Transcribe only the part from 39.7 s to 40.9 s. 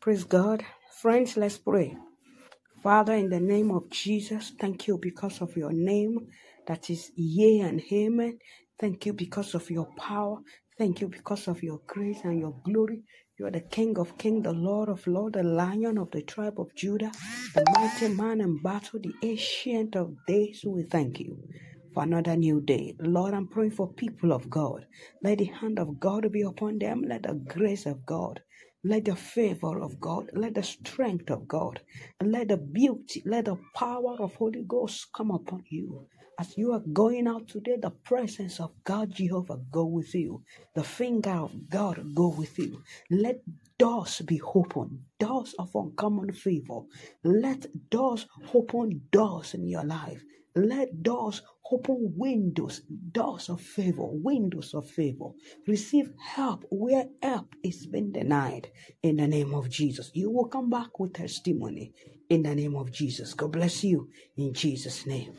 go with you. The